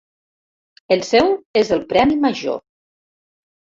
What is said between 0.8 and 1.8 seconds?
El seu és